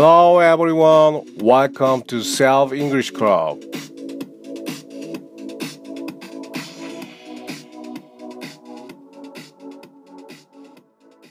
[0.00, 1.24] Hello everyone.
[1.42, 3.68] Welcome to Self English Club.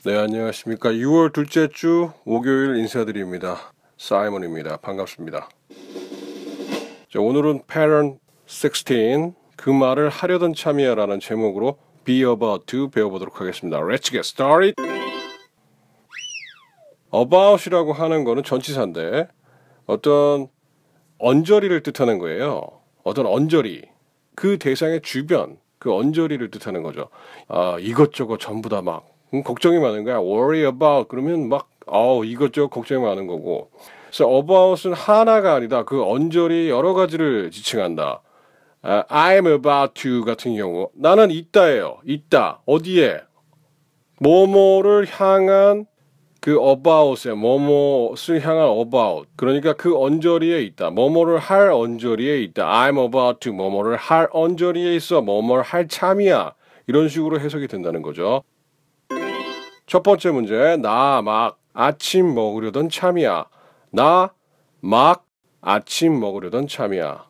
[0.04, 0.90] 네, 안녕하십니까.
[0.90, 3.72] 6월 둘째 주 목요일 인사드립니다.
[3.96, 4.76] 사이먼입니다.
[4.76, 5.48] 반갑습니다.
[7.10, 13.78] 자, 오늘은 Pattern 16, 그 말을 하려던 참이야라는 제목으로 Be About to 배워보도록 하겠습니다.
[13.78, 14.97] Let's get started!
[17.14, 19.28] About이라고 하는 거는 전치사인데
[19.86, 20.48] 어떤
[21.18, 22.62] 언저리를 뜻하는 거예요.
[23.04, 23.82] 어떤 언저리.
[24.34, 27.08] 그 대상의 주변, 그 언저리를 뜻하는 거죠.
[27.48, 30.18] 아, 이것저것 전부 다 막, 음, 걱정이 많은 거야.
[30.20, 31.08] worry about.
[31.08, 33.70] 그러면 막, 어 이것저것 걱정이 많은 거고.
[34.06, 35.84] 그래서 about은 하나가 아니다.
[35.84, 38.22] 그 언저리 여러 가지를 지칭한다.
[38.82, 40.88] 아, I'm about to 같은 경우.
[40.94, 41.98] 나는 있다예요.
[42.04, 42.60] 있다.
[42.66, 43.20] 어디에?
[44.20, 45.86] 뭐뭐를 향한
[46.40, 49.28] 그 about에 뭐뭐를 향한 about.
[49.36, 50.90] 그러니까 그 언저리에 있다.
[50.90, 52.64] 뭐뭐를 할 언저리에 있다.
[52.64, 55.20] I'm about to 뭐뭐를 할 언저리에 있어.
[55.20, 56.54] 뭐뭐를 할 참이야.
[56.86, 58.42] 이런 식으로 해석이 된다는 거죠.
[59.86, 63.46] 첫 번째 문제 나 막 아침 먹으려던 참이야.
[63.90, 64.30] 나
[64.80, 65.26] 막
[65.60, 67.26] 아침 먹으려던 참이야.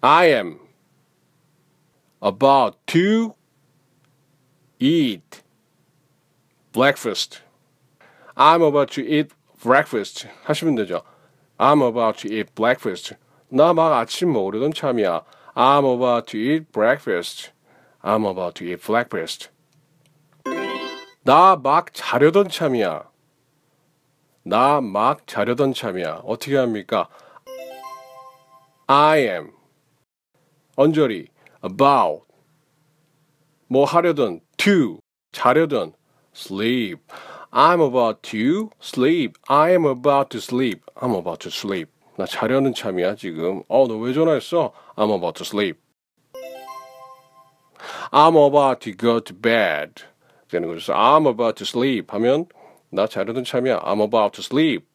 [0.00, 0.58] I am
[2.22, 3.34] about to
[4.80, 5.43] eat
[6.74, 7.40] breakfast.
[8.36, 9.30] I'm about to eat
[9.62, 10.26] breakfast.
[10.44, 11.02] 하시면 되죠.
[11.56, 13.14] I'm about to eat breakfast.
[13.48, 15.22] 나 막 아침 먹으려던 참이야.
[15.54, 17.52] I'm about to eat breakfast.
[18.02, 19.48] I'm about to eat breakfast.
[21.24, 23.08] 나 막 자려던 참이야.
[24.42, 26.22] 나 막 자려던 참이야.
[26.24, 27.08] 어떻게 합니까?
[28.88, 29.52] I am.
[30.76, 31.28] 언저리.
[31.62, 32.24] about.
[33.68, 34.40] 뭐 하려던.
[34.56, 34.98] to.
[35.32, 35.94] 자려던.
[36.34, 36.98] Sleep.
[37.52, 39.38] I'm about to sleep.
[39.48, 40.82] I am about to sleep.
[40.96, 41.90] I'm about to sleep.
[42.16, 43.62] 나 자려는 참이야 지금.
[43.68, 44.72] 어, 너 왜 전화했어?
[44.96, 45.80] I'm about to sleep.
[48.12, 50.04] I'm about to go to bed.
[50.48, 50.92] 되는 거죠.
[50.92, 52.46] I'm about to sleep 하면
[52.90, 53.80] 나 자려는 참이야.
[53.80, 54.86] I'm about to sleep.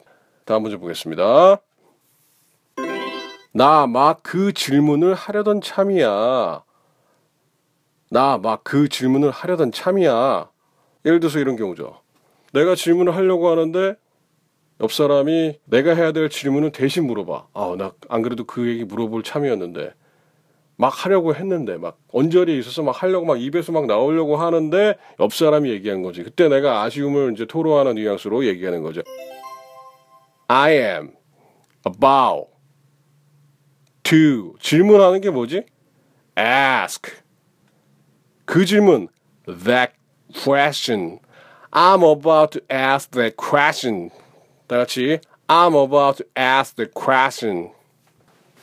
[0.45, 1.57] 다음 문제 보겠습니다.
[3.51, 6.63] 나 막 그 질문을 하려던 참이야.
[8.11, 10.49] 나 막 그 질문을 하려던 참이야.
[11.05, 12.01] 예를 들어서 이런 경우죠.
[12.53, 13.95] 내가 질문을 하려고 하는데
[14.81, 17.47] 옆 사람이 내가 해야 될 질문은 대신 물어봐.
[17.53, 19.93] 아, 나 안 그래도 그 얘기 물어볼 참이었는데
[20.77, 25.69] 막 하려고 했는데 막 언저리에 있어서 막 하려고 막 입에서 막 나오려고 하는데 옆 사람이
[25.69, 26.23] 얘기한 거지.
[26.23, 29.01] 그때 내가 아쉬움을 이제 토로하는 뉘앙스로 얘기하는 거죠.
[30.47, 31.11] I am
[31.85, 32.47] about
[34.03, 35.65] to 질문하는 게 뭐지?
[36.39, 37.11] ask
[38.45, 39.09] 그 질문
[39.45, 39.93] that
[40.42, 41.20] question.
[41.72, 44.10] I'm about to ask the question.
[44.68, 47.70] 다 같이 I'm about to ask the question.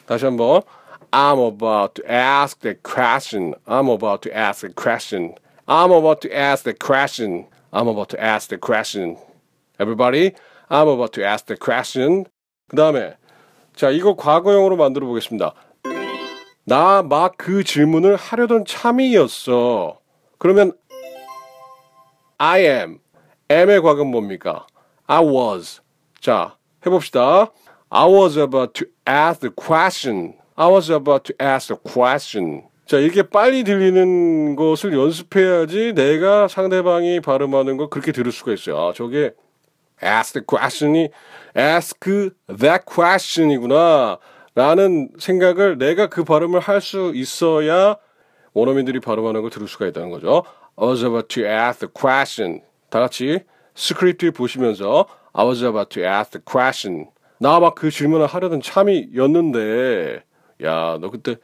[0.07, 0.63] 다시 한번
[1.11, 3.53] I'm about to ask the question.
[3.67, 5.35] I'm about to ask the question.
[5.67, 7.47] I'm about to ask the question.
[7.71, 9.17] I'm about to ask the question.
[9.79, 10.33] Everybody,
[10.69, 12.25] I'm about to ask the question.
[12.69, 13.17] 그 다음에
[13.75, 15.53] 자 이거 과거형으로 만들어 보겠습니다.
[16.65, 19.99] 나 막 그 질문을 하려던 참이었어.
[20.37, 20.73] 그러면
[22.38, 22.98] I am.
[23.50, 24.66] am의 과거는 뭡니까?
[25.06, 25.80] I was.
[26.20, 27.52] 자, 해봅시다.
[27.88, 30.34] I was about to ask the question.
[30.56, 32.64] I was about to ask the question.
[32.86, 38.78] 자, 이렇게 빨리 들리는 것을 연습해야지 내가 상대방이 발음하는 걸 그렇게 들을 수가 있어요.
[38.78, 39.32] 아, 저게
[40.02, 41.08] ask the question이
[41.56, 41.98] ask
[42.58, 44.18] that question이구나.
[44.54, 47.96] 라는 생각을 내가 그 발음을 할 수 있어야
[48.54, 50.44] 원어민들이 발음하는 걸 들을 수가 있다는 거죠.
[50.78, 52.60] I was about to ask the question.
[52.90, 53.40] 다 같이
[53.74, 57.08] 스크립트 보시면서 I was about to ask the question.
[57.38, 60.22] 나 막 그 질문을 하려던 참이었는데
[60.64, 61.36] 야 너 그때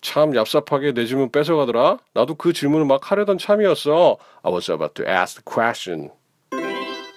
[0.00, 1.98] 참 얍삽하게 내 질문 뺏어가더라.
[2.14, 4.18] 나도 그 질문을 막 하려던 참이었어.
[4.42, 6.10] I was about to ask the question.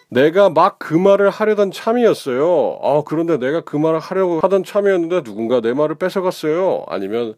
[0.10, 2.80] 내가 막 그 말을 하려던 참이었어요.
[2.84, 6.86] 아, 그런데 내가 그 말을 하려고 하던 참이었는데 누군가 내 말을 뺏어갔어요.
[6.88, 7.34] 아니면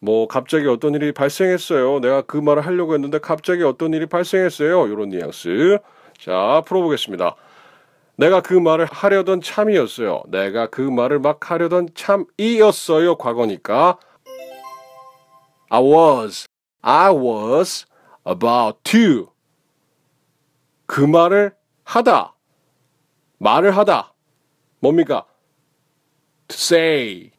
[0.00, 2.00] 뭐 갑자기 어떤 일이 발생했어요.
[2.00, 4.86] 내가 그 말을 하려고 했는데 갑자기 어떤 일이 발생했어요.
[4.86, 5.78] 이런 뉘앙스.
[6.18, 7.34] 자, 풀어보겠습니다.
[8.16, 10.22] 내가 그 말을 하려던 참이었어요.
[10.28, 13.16] 내가 그 말을 막 하려던 참이었어요.
[13.16, 13.98] 과거니까.
[15.70, 16.46] I was,
[16.82, 17.86] I was
[18.26, 19.32] about to.
[20.86, 21.54] 그 말을
[21.84, 22.34] 하다.
[23.38, 24.14] 말을 하다.
[24.80, 25.26] 뭡니까?
[26.48, 27.30] To say.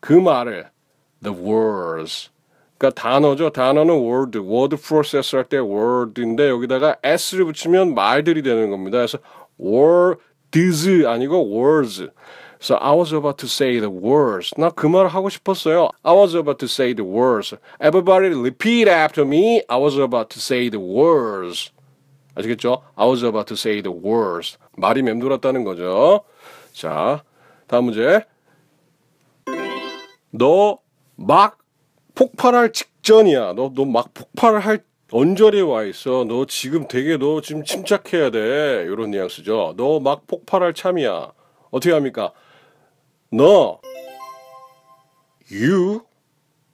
[0.00, 0.70] 그 말을.
[1.22, 2.30] The words.
[2.78, 3.50] 그러니까 단어죠.
[3.50, 8.98] 단어는 word, word process 할 때 word인데 여기다가 s를 붙이면 말들이 되는 겁니다.
[8.98, 9.18] 그래서
[9.60, 12.08] words 아니고 words.
[12.62, 14.52] So I was about to say the words.
[14.56, 15.90] 나 그 말을 하고 싶었어요.
[16.02, 17.56] I was about to say the words.
[17.80, 19.62] Everybody repeat after me.
[19.68, 21.72] I was about to say the words.
[22.34, 22.82] 아시겠죠?
[22.96, 24.58] I was about to say the words.
[24.76, 26.20] 말이 맴돌았다는 거죠.
[26.72, 27.22] 자,
[27.66, 28.24] 다음 문제.
[30.30, 30.78] 너
[31.20, 31.58] 막
[32.14, 33.52] 폭발할 직전이야.
[33.54, 36.24] 너 너 막 폭발을 할 언저리에 와 있어.
[36.24, 38.84] 너 지금 되게 너 지금 침착해야 돼.
[38.86, 39.74] 이런 뉘앙스죠.
[39.76, 41.32] 너 막 폭발할 참이야.
[41.70, 42.32] 어떻게 합니까?
[43.32, 43.80] 너
[45.52, 46.00] you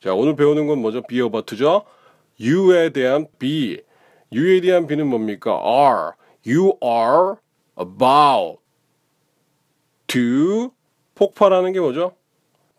[0.00, 1.02] 자 오늘 배우는 건 뭐죠?
[1.02, 1.84] be about죠?
[2.40, 3.80] you에 대한 be
[4.32, 5.60] you에 대한 be는 뭡니까?
[5.64, 6.12] are
[6.46, 7.36] you are
[7.78, 8.60] about
[10.06, 10.70] to
[11.14, 12.12] 폭발하는 게 뭐죠?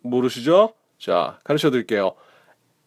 [0.02, 0.72] 모르시죠?
[0.98, 2.14] 자 가르쳐 드릴게요.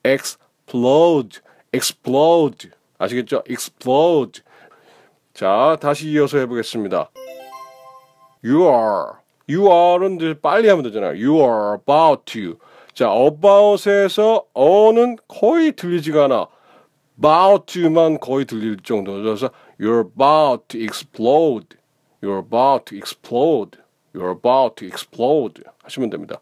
[0.05, 1.39] explode
[1.73, 3.43] explode 아시겠죠?
[3.49, 4.41] explode
[5.33, 7.09] 자 다시 이어서 해보겠습니다.
[8.43, 9.13] you are
[9.49, 11.11] you are는 이제 빨리 하면 되잖아요.
[11.11, 12.57] you are about to
[12.93, 16.47] 자 about에서 어는 거의 들리지가 않아.
[17.17, 19.23] about to만 거의 들릴 정도죠.
[19.23, 19.49] 그래서
[19.79, 21.77] you're about to explode
[22.21, 23.79] you're about to explode
[24.13, 26.39] you're about to explode 하시면 됩니다.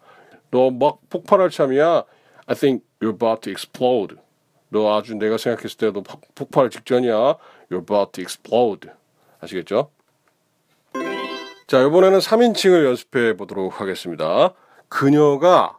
[0.51, 2.03] 너 막 폭발할 참이야.
[2.47, 4.17] I think you're about to explode.
[4.69, 6.03] 너 아주 내가 생각했을 때도
[6.35, 7.13] 폭발 직전이야.
[7.71, 8.89] You're about to explode.
[9.39, 9.91] 아시겠죠?
[11.67, 14.53] 자, 이번에는 3인칭을 연습해 보도록 하겠습니다.
[14.87, 15.77] 그녀가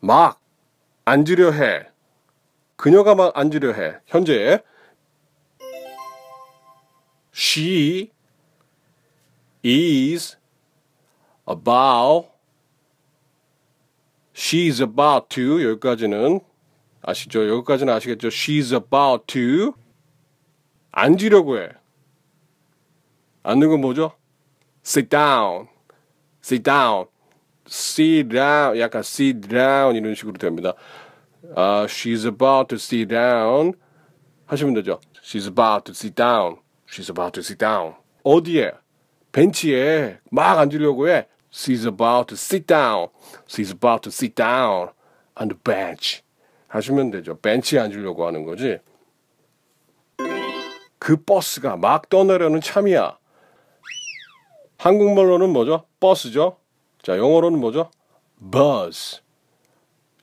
[0.00, 0.40] 막
[1.04, 1.86] 앉으려 해.
[2.76, 3.96] 그녀가 막 앉으려 해.
[4.06, 4.62] 현재
[7.34, 8.10] she
[9.64, 10.36] is
[11.48, 12.31] about
[14.42, 16.40] she's about to 여기까지는
[17.02, 17.48] 아시죠?
[17.48, 18.28] 여기까지는 아시겠죠?
[18.28, 19.74] She's about to
[20.90, 21.70] 앉으려고 해.
[23.44, 24.12] 앉는 건 뭐죠?
[24.84, 25.68] Sit down,
[26.42, 27.06] sit down,
[27.68, 28.78] sit down.
[28.78, 30.74] 약간 sit down 이런 식으로 됩니다.
[31.56, 33.74] Uh, she's about to sit down
[34.46, 35.00] 하시면 되죠.
[35.22, 36.58] She's about to sit down.
[36.88, 37.94] She's about to sit down.
[38.24, 38.72] 어디에?
[39.30, 41.26] 벤치에 막 앉으려고 해.
[41.52, 43.08] She's about to sit down.
[43.46, 44.90] She's about to sit down
[45.38, 46.22] on the bench.
[46.68, 47.38] 하시면 되죠.
[47.38, 48.78] 벤치에 앉으려고 하는 거지.
[50.98, 53.18] 그 버스가 막 떠나려는 참이야.
[54.78, 55.84] 한국말로는 뭐죠?
[56.00, 56.56] 버스죠.
[57.02, 57.90] 자, 영어로는 뭐죠?
[58.50, 59.20] bus.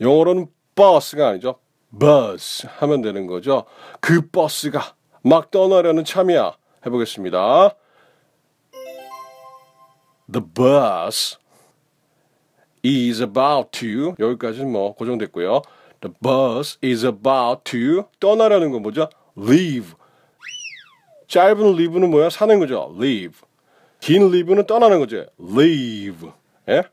[0.01, 1.59] 영어로는 버스가 아니죠.
[1.97, 3.65] bus 하면 되는 거죠.
[3.99, 6.57] 그 버스가 막 떠나려는 참이야.
[6.85, 7.75] 해보겠습니다.
[10.31, 11.37] The bus
[12.85, 15.61] is about to 여기까지는 뭐 고정됐고요.
[16.01, 19.09] The bus is about to 떠나려는 건 뭐죠?
[19.37, 19.95] leave.
[21.27, 22.29] 짧은 leave는 뭐야?
[22.29, 22.93] 사는 거죠.
[22.95, 23.41] leave.
[23.99, 25.25] 긴 leave는 떠나는 거죠.
[25.39, 26.29] leave.
[26.69, 26.83] 예?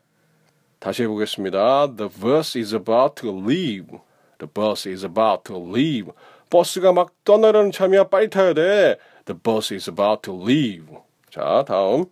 [0.79, 1.95] 다시 해보겠습니다.
[1.95, 3.99] The bus is about to leave.
[4.39, 6.11] The bus is about to leave.
[6.49, 8.05] 버스가 막 떠나려는 참이야.
[8.05, 8.97] 빨리 타야 돼.
[9.25, 10.87] The bus is about to leave.
[11.29, 12.05] 자, 다음.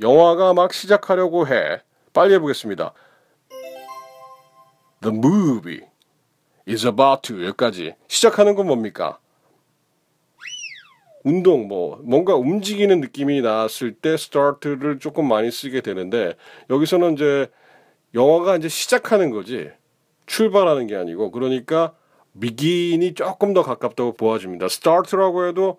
[0.00, 1.82] 영화가 막 시작하려고 해.
[2.12, 2.92] 빨리 해보겠습니다.
[5.02, 5.82] The movie
[6.68, 9.18] is about to 여기까지 시작하는 건 뭡니까?
[11.22, 16.34] 운동 뭐 뭔가 움직이는 느낌이 났을 때 start를 조금 많이 쓰게 되는데
[16.70, 17.50] 여기서는 이제
[18.14, 19.70] 영화가 이제 시작하는 거지
[20.26, 21.94] 출발하는 게 아니고 그러니까
[22.40, 24.66] begin이 조금 더 가깝다고 보아집니다.
[24.66, 25.78] start라고 해도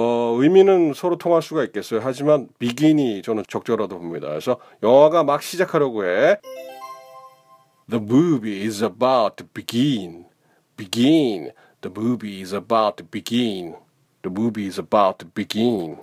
[0.00, 2.00] 어, 의미는 서로 통할 수가 있겠어요.
[2.04, 4.28] 하지만 begin이 저는 적절하다고 봅니다.
[4.28, 6.36] 그래서 영화가 막 시작하려고 해.
[7.90, 10.26] The movie is about to begin.
[10.76, 11.50] Begin.
[11.80, 13.74] The movie is about to begin.
[14.22, 15.96] The movie is about to begin.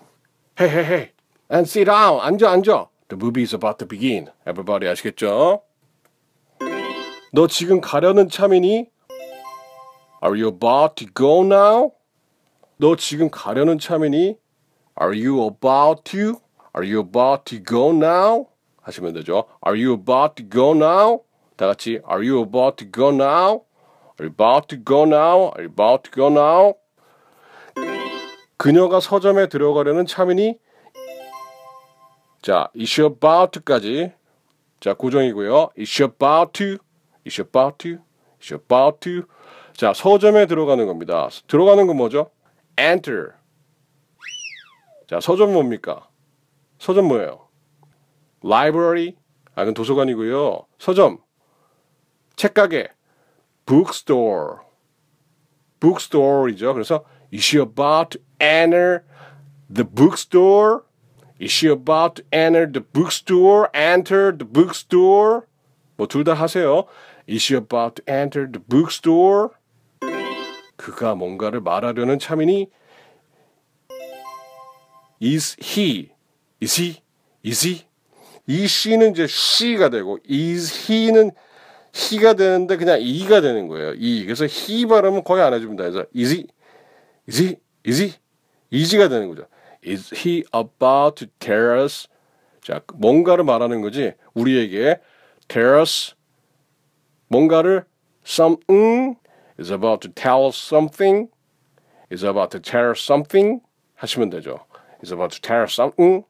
[0.60, 1.12] Hey, hey, hey.
[1.50, 2.20] And sit down.
[2.20, 2.90] 앉아, 앉아.
[3.08, 4.28] The movie is about to begin.
[4.46, 5.62] Everybody 아시겠죠?
[7.32, 8.90] 너 지금 가려는 참이니?
[10.22, 11.92] Are you about to go now?
[12.78, 14.38] 너 지금 가려는 참이니?
[15.02, 16.42] Are you about to?
[16.76, 18.48] Are you about to go now?
[18.82, 19.46] 하시면 되죠.
[19.66, 21.22] Are you about to go now?
[21.56, 23.62] 다 같이 Are you about to go now?
[24.20, 25.52] Are you about to go now?
[25.56, 26.74] Are you about to go now?
[28.58, 30.58] 그녀가 서점에 들어가려는 참이니?
[32.42, 34.12] 자, is she about to까지
[34.80, 35.70] 자, 고정이고요.
[35.78, 36.78] is she about to?
[37.26, 37.90] is she about to?
[38.40, 39.24] is she about to?
[39.74, 41.30] 자, 서점에 들어가는 겁니다.
[41.48, 42.30] 들어가는 건 뭐죠?
[42.78, 43.34] Enter.
[45.08, 46.08] 자, 서점 뭡니까?
[46.80, 47.48] 서점 뭐예요?
[48.44, 49.16] library.
[49.56, 50.66] 아, 그건 도서관이고요.
[50.80, 51.20] 서점.
[52.36, 52.90] 책가게.
[53.66, 54.58] bookstore.
[55.80, 56.74] bookstore이죠.
[56.74, 59.04] 그래서 is she about to enter
[59.70, 60.84] the bookstore?
[61.40, 63.70] Is she about to enter the bookstore?
[63.74, 65.42] Enter the bookstore?
[65.98, 66.86] 뭐 둘 다 하세요.
[67.28, 69.52] Is she about to enter the bookstore?
[70.76, 72.70] 그가 뭔가를 말하려는 차민이
[75.22, 76.10] Is he?
[76.62, 77.02] Is he?
[77.46, 77.86] Is he?
[78.48, 81.32] 이 she는 이제 she가 되고 is he는
[81.96, 83.94] he가 되는데 그냥 e가 되는 거예요.
[83.98, 84.26] e.
[84.26, 85.84] 그래서 he 발음은 거의 안 해줍니다.
[85.84, 86.48] 그래서 is he?
[87.28, 87.56] Is he?
[87.88, 88.14] Is he?
[88.72, 89.48] is가 되는 거죠.
[89.86, 92.08] Is he about to tell us?
[92.62, 94.14] 자, 뭔가를 말하는 거지.
[94.34, 95.00] 우리에게
[95.48, 96.14] tell us
[97.28, 97.86] 뭔가를
[98.26, 99.18] something
[99.60, 101.30] is about to tell something
[102.12, 103.62] is about to tell something
[103.96, 104.60] 하시면 되죠.
[105.04, 106.26] is about to tell something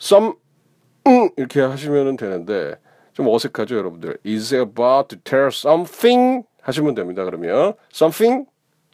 [0.00, 0.34] some
[1.06, 2.76] 응 이렇게 하시면 되는데
[3.12, 4.18] 좀 어색하죠, 여러분들.
[4.24, 7.24] is about to tell something 하시면 됩니다.
[7.24, 8.46] 그러면 something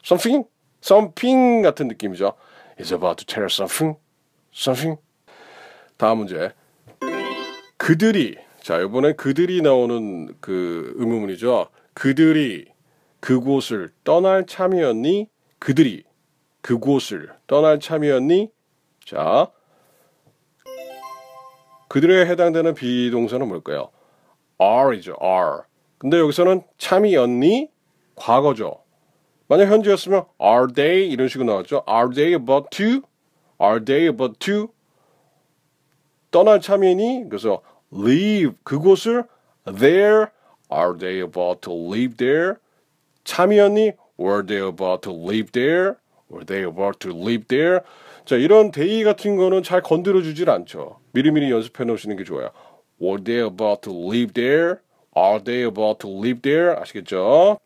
[0.03, 0.47] something
[0.83, 2.33] something 같은 느낌이죠.
[2.79, 3.97] is about to tell something
[4.53, 4.99] something
[5.97, 6.51] 다음 문제.
[7.77, 11.67] 그들이 자 이번에 그들이 나오는 그 의문문이죠.
[11.93, 12.65] 그들이
[13.19, 15.29] 그곳을 떠날 참이었니?
[15.59, 16.03] 그들이
[16.61, 18.51] 그곳을 떠날 참이었니?
[19.05, 19.51] 자
[21.87, 23.89] 그들에 해당되는 비동사는 뭘까요?
[24.61, 25.15] are이죠.
[25.21, 25.61] are.
[25.97, 27.69] 근데 여기서는 참이었니?
[28.15, 28.83] 과거죠.
[29.47, 31.83] 만약 현재였으면 are they 이런 식으로 나왔죠.
[31.87, 33.01] are they about to?
[33.61, 34.69] are they about to?
[36.31, 37.29] 떠날 참이니?
[37.29, 37.61] 그래서
[37.93, 39.23] leave 그곳을
[39.65, 40.27] there
[40.71, 42.55] are they about to leave there?
[43.27, 43.91] 참이었니?
[44.17, 45.95] were they about to leave there?
[46.31, 47.81] were they about to leave there?
[48.25, 50.99] 자 이런 they 같은 거는 잘 건드려 주질 않죠.
[51.11, 52.49] 미리미리 연습해 놓으시는 게 좋아요.
[52.99, 54.77] were they about to leave there?
[55.15, 56.75] are they about to leave there?
[56.79, 57.59] 아시겠죠?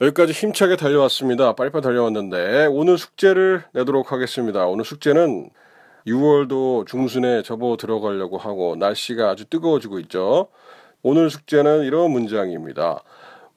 [0.00, 1.54] 여기까지 힘차게 달려왔습니다.
[1.54, 4.66] 빨리빨리 달려왔는데 오늘 숙제를 내도록 하겠습니다.
[4.66, 5.50] 오늘 숙제는
[6.06, 10.48] 6월도 중순에 접어 들어가려고 하고 날씨가 아주 뜨거워지고 있죠.
[11.02, 13.02] 오늘 숙제는 이런 문장입니다.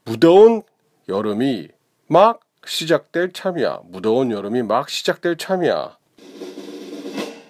[0.06, 0.62] 무더운
[1.10, 1.70] 여름이
[2.08, 3.82] 막 시작될 참이야.
[3.86, 5.98] 무더운 여름이 막 시작될 참이야.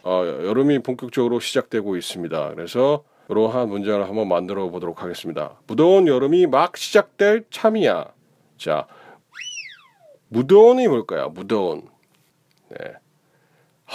[0.03, 2.55] 어, 여름이 본격적으로 시작되고 있습니다.
[2.55, 5.59] 그래서 이러한 문장을 한번 만들어 보도록 하겠습니다.
[5.67, 8.13] 무더운 여름이 막 시작될 참이야.
[8.57, 8.87] 자,
[10.29, 11.29] 무더운이 뭘까요?
[11.29, 11.89] 무더운.
[12.69, 12.77] 네.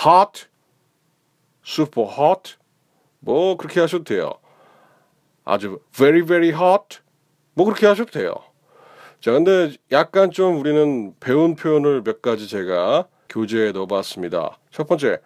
[0.06, 0.46] hot,
[1.64, 2.54] super hot.
[3.18, 4.32] 뭐 그렇게 하셔도 돼요.
[5.46, 6.98] 아주 very very hot.
[7.54, 8.34] 뭐 그렇게 하셔도 돼요.
[9.20, 14.58] 자, 근데 약간 좀 우리는 배운 표현을 몇 가지 제가 교재에 넣어봤습니다.
[14.70, 15.18] 첫 번째,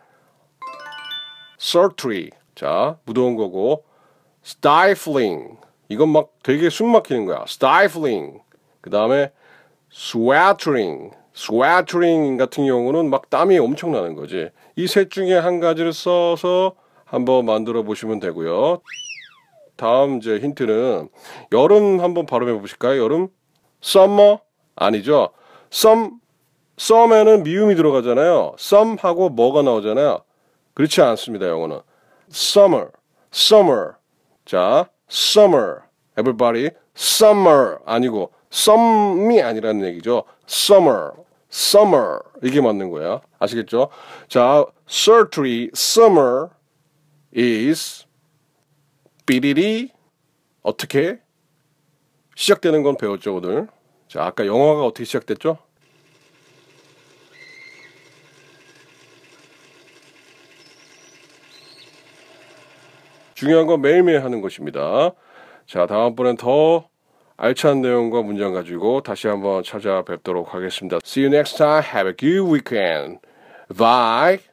[1.59, 2.31] sultry.
[2.55, 3.85] 자, 무더운 거고,
[4.45, 5.57] stifling.
[5.89, 7.45] 이건 막 되게 숨 막히는 거야.
[7.49, 8.41] stifling.
[8.81, 9.33] 그 다음에
[9.93, 11.11] sweltering.
[11.35, 14.51] sweltering 같은 경우는 막 땀이 엄청 나는 거지.
[14.77, 16.75] 이 셋 중에 한 가지를 써서
[17.05, 18.81] 한번 만들어 보시면 되고요.
[19.81, 21.09] 다음 이제 힌트는
[21.53, 23.03] 여름 한번 발음해 보실까요?
[23.03, 23.29] 여름?
[23.83, 24.37] summer?
[24.77, 25.31] 아니죠.
[25.73, 26.11] some,
[26.79, 28.57] some에는 미음이 들어가잖아요.
[28.59, 30.21] some하고 뭐가 나오잖아요.
[30.75, 31.49] 그렇지 않습니다.
[31.49, 31.81] 영어는.
[32.31, 32.89] summer,
[33.33, 33.93] summer.
[34.45, 35.81] 자, summer.
[36.19, 36.71] everybody.
[36.95, 40.25] summer 아니고 some이 아니라는 얘기죠.
[40.47, 41.13] summer,
[41.51, 43.23] summer 이게 맞는 거야.
[43.39, 43.89] 아시겠죠?
[44.29, 46.49] 자, sultry summer
[47.35, 48.05] is
[49.27, 49.91] 삐리리
[50.63, 51.21] 어떻게
[52.35, 53.69] 시작되는 건 배웠죠 오늘.
[54.09, 55.59] 자, 아까 영화가 어떻게 시작됐죠?
[63.35, 65.13] 중요한 건 매일매일 하는 것입니다.
[65.67, 66.91] 자, 다음번엔 더
[67.39, 70.99] 알찬 내용과 문장 가지고 다시 한번 찾아뵙도록 하겠습니다.
[71.03, 71.83] See you next time.
[71.83, 73.21] Have a good weekend.
[73.75, 74.50] Bye.